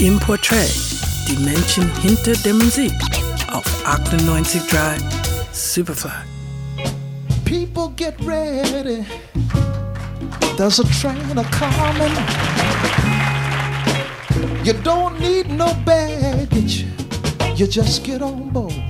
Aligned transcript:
im 0.00 0.18
Portrait, 0.20 0.70
die 1.28 1.36
Menschen 1.38 1.90
hinter 2.02 2.32
der 2.44 2.54
Musik 2.54 2.92
auf 3.52 3.64
98.3 3.86 5.00
Superfly. 5.52 6.10
People 7.44 7.90
get 7.96 8.14
ready. 8.20 9.06
There's 10.56 10.80
a 10.80 10.84
train 10.84 11.38
a 11.38 11.44
coming. 11.44 12.12
You 14.64 14.74
don't 14.82 15.18
need 15.18 15.48
no 15.50 15.74
baggage. 15.84 16.84
You 17.54 17.66
just 17.66 18.04
get 18.04 18.22
on 18.22 18.50
board. 18.50 18.85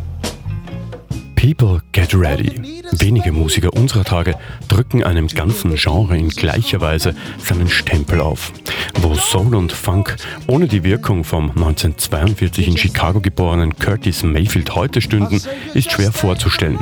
People 1.47 1.81
Get 1.93 2.13
Ready. 2.13 2.83
Wenige 2.91 3.31
Musiker 3.31 3.73
unserer 3.73 4.03
Tage 4.03 4.35
drücken 4.67 5.05
einem 5.05 5.29
ganzen 5.29 5.77
Genre 5.77 6.19
in 6.19 6.29
gleicher 6.31 6.81
Weise 6.81 7.15
seinen 7.39 7.69
Stempel 7.69 8.21
auf. 8.21 8.53
Wo 9.01 9.15
Soul 9.15 9.55
und 9.55 9.71
Funk 9.71 10.17
ohne 10.49 10.67
die 10.67 10.83
Wirkung 10.83 11.23
vom 11.23 11.51
1942 11.51 12.67
in 12.67 12.77
Chicago 12.77 13.21
geborenen 13.21 13.77
Curtis 13.77 14.25
Mayfield 14.25 14.75
heute 14.75 15.01
stünden, 15.01 15.41
ist 15.73 15.93
schwer 15.93 16.11
vorzustellen. 16.11 16.81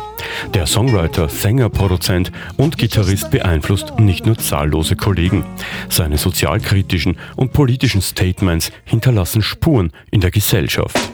Der 0.54 0.64
Songwriter, 0.66 1.28
Sänger, 1.28 1.68
Produzent 1.68 2.32
und 2.56 2.78
Gitarrist 2.78 3.30
beeinflusst 3.30 3.98
nicht 3.98 4.24
nur 4.24 4.38
zahllose 4.38 4.96
Kollegen. 4.96 5.44
Seine 5.90 6.16
sozialkritischen 6.16 7.18
und 7.36 7.52
politischen 7.52 8.00
Statements 8.00 8.72
hinterlassen 8.86 9.42
Spuren 9.42 9.92
in 10.10 10.22
der 10.22 10.30
Gesellschaft. 10.30 11.13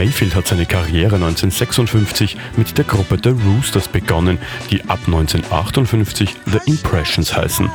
Mayfield 0.00 0.34
hat 0.34 0.46
seine 0.46 0.64
Karriere 0.64 1.16
1956 1.16 2.34
mit 2.56 2.78
der 2.78 2.86
Gruppe 2.86 3.18
The 3.22 3.36
Roosters 3.44 3.86
begonnen, 3.86 4.38
die 4.70 4.80
ab 4.84 5.00
1958 5.04 6.36
The 6.46 6.58
Impressions 6.64 7.36
heißen. 7.36 7.66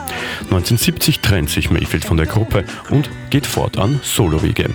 1970 0.45 1.19
trennt 1.19 1.51
sich 1.51 1.69
Mayfield 1.69 2.03
von 2.03 2.17
der 2.17 2.25
Gruppe 2.25 2.63
und 2.89 3.11
geht 3.29 3.45
fortan 3.45 3.99
Solowege. 4.01 4.71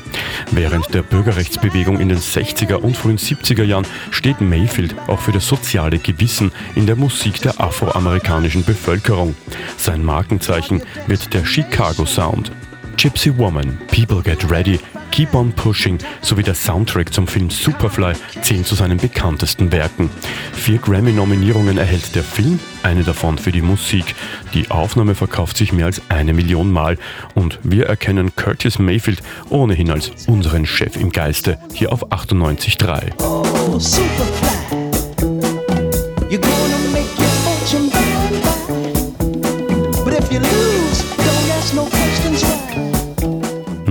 Während 0.52 0.94
der 0.94 1.02
Bürgerrechtsbewegung 1.02 1.98
in 1.98 2.08
den 2.08 2.20
60er 2.20 2.76
und 2.76 2.96
frühen 2.96 3.18
70er 3.18 3.64
Jahren 3.64 3.86
steht 4.12 4.40
Mayfield 4.40 4.94
auch 5.08 5.18
für 5.18 5.32
das 5.32 5.48
soziale 5.48 5.98
Gewissen 5.98 6.52
in 6.76 6.86
der 6.86 6.94
Musik 6.94 7.42
der 7.42 7.60
afroamerikanischen 7.60 8.64
Bevölkerung. 8.64 9.34
Sein 9.76 10.04
Markenzeichen 10.04 10.82
wird 11.08 11.34
der 11.34 11.44
Chicago 11.44 12.06
Sound. 12.06 12.52
Gypsy 13.00 13.34
Woman, 13.38 13.78
People 13.90 14.20
Get 14.20 14.50
Ready, 14.50 14.78
Keep 15.10 15.34
on 15.34 15.52
Pushing 15.52 15.96
sowie 16.20 16.42
der 16.42 16.54
Soundtrack 16.54 17.14
zum 17.14 17.26
Film 17.26 17.48
Superfly 17.48 18.12
zählen 18.42 18.62
zu 18.62 18.74
seinen 18.74 18.98
bekanntesten 18.98 19.72
Werken. 19.72 20.10
Vier 20.52 20.76
Grammy-Nominierungen 20.76 21.78
erhält 21.78 22.14
der 22.14 22.22
Film, 22.22 22.60
eine 22.82 23.02
davon 23.02 23.38
für 23.38 23.52
die 23.52 23.62
Musik. 23.62 24.14
Die 24.52 24.70
Aufnahme 24.70 25.14
verkauft 25.14 25.56
sich 25.56 25.72
mehr 25.72 25.86
als 25.86 26.02
eine 26.10 26.34
Million 26.34 26.70
Mal 26.70 26.98
und 27.34 27.58
wir 27.62 27.86
erkennen 27.86 28.36
Curtis 28.36 28.78
Mayfield 28.78 29.22
ohnehin 29.48 29.90
als 29.90 30.10
unseren 30.26 30.66
Chef 30.66 30.96
im 30.96 31.10
Geiste 31.10 31.56
hier 31.72 31.94
auf 31.94 32.12
98.3. 32.12 33.12
Oh, 33.16 33.78
Superfly. 33.78 34.90
You're 36.28 36.38
gonna 36.38 36.92
make 36.92 37.08
your 37.18 37.30
fortune 37.46 37.88
by 37.88 38.19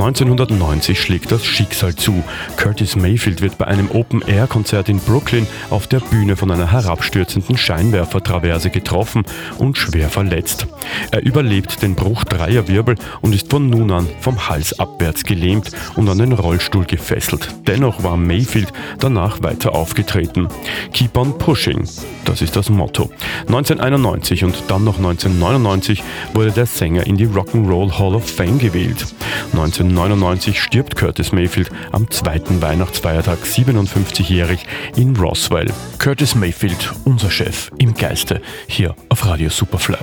1990 0.02 0.98
schlägt 0.98 1.30
das 1.30 1.46
Schicksal 1.46 1.94
zu. 1.94 2.24
Curtis 2.56 2.96
Mayfield 2.96 3.42
wird 3.42 3.58
bei 3.58 3.68
einem 3.68 3.92
Open-Air-Konzert 3.92 4.88
in 4.88 4.98
Brooklyn 5.00 5.46
auf 5.70 5.88
der 5.88 6.00
Bühne 6.00 6.38
von 6.38 6.50
einer 6.52 6.72
herabstürzenden 6.72 7.58
Scheinwerfertraverse 7.58 8.70
getroffen 8.70 9.24
und 9.58 9.78
schwer 9.78 10.10
verletzt. 10.10 10.68
Er 11.12 11.26
überlebt 11.26 11.82
den 11.82 11.96
Bruch 11.96 12.24
dreier 12.24 12.70
Wirbel 12.70 12.96
und 13.20 13.36
ist 13.36 13.50
von 13.50 13.70
nun 13.70 13.92
an 13.92 14.08
vom 14.22 14.48
Hals 14.48 14.80
abwärts 14.80 15.26
gelähmt 15.26 15.72
und 15.98 16.08
an 16.08 16.20
den 16.20 16.32
Rollstuhl 16.32 16.86
gefesselt. 16.86 17.54
Dennoch 17.68 18.02
war 18.02 18.16
Mayfield 18.16 18.72
danach 19.00 19.44
weiter 19.44 19.76
aufgetreten. 19.76 20.48
Keep 20.94 21.18
on 21.18 21.38
pushing, 21.38 21.84
das 22.24 22.42
ist 22.42 22.56
das 22.56 22.70
Motto. 22.70 23.10
1991 23.48 24.46
und 24.46 24.64
dann 24.70 24.86
noch 24.86 24.98
1999 24.98 26.02
wurde 26.34 26.54
der 26.54 26.68
Sänger 26.68 27.06
in 27.06 27.18
die 27.18 27.28
Rock'n'Roll 27.28 28.00
Hall 28.00 28.16
of 28.16 28.30
Fame 28.30 28.60
gewählt. 28.60 29.06
1999 29.52 30.62
stirbt 30.62 30.96
Curtis 30.96 31.32
Mayfield 31.32 31.70
am 31.92 32.10
zweiten 32.10 32.62
Weihnachtsfeiertag 32.62 33.40
57-jährig 33.44 34.66
in 34.96 35.16
Roswell. 35.16 35.72
Curtis 35.98 36.36
Mayfield, 36.36 36.94
unser 37.06 37.32
Chef 37.32 37.72
im 37.78 37.94
Geiste, 37.94 38.42
hier 38.68 38.96
auf 39.10 39.26
Radio 39.26 39.50
Superfly. 39.50 39.98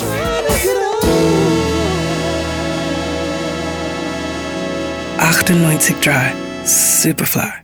On. 0.00 0.42
98.3 5.18 6.32
Superfly. 6.64 7.61